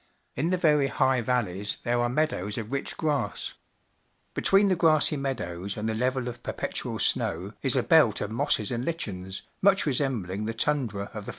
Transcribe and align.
In 0.35 0.49
the 0.49 0.57
very 0.57 0.87
high 0.87 1.21
valleys 1.21 1.77
there 1.83 1.99
are 2.01 2.09
meadows 2.09 2.57
of 2.57 2.71
rich 2.71 2.97
grass. 2.97 3.53
Between 4.33 4.67
the 4.67 4.75
grassy 4.75 5.15
meadows 5.15 5.77
and 5.77 5.87
the 5.87 5.93
level 5.93 6.27
of 6.27 6.41
perpetual 6.41 6.97
snow, 6.97 7.53
is 7.61 7.75
a 7.75 7.83
belt 7.83 8.19
of 8.19 8.31
mosses 8.31 8.71
and 8.71 8.83
lichens, 8.83 9.43
much 9.61 9.83
resem 9.83 10.25
bling 10.25 10.47
the 10.47 10.55
tundra 10.55 11.11
of 11.13 11.27
the 11.27 11.29